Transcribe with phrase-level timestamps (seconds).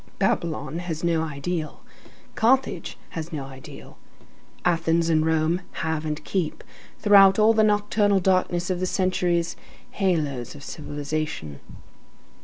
[0.17, 1.83] Babylon has no ideal;
[2.33, 3.99] Carthage has no ideal.
[4.65, 6.63] Athens and Rome have and keep,
[6.97, 9.55] throughout all the nocturnal darkness of the centuries,
[9.91, 11.59] halos of civilization.